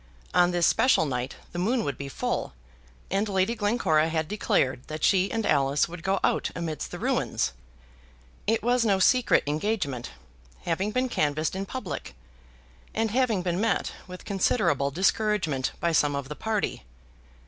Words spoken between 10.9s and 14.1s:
canvassed in public, and having been met